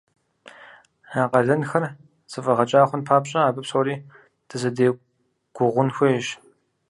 [1.21, 1.83] А къалэнхэр
[2.31, 3.95] зэфӀэгъэкӀа хъун папщӀэ абы псори
[4.47, 6.27] дызэдегугъун хуейщ.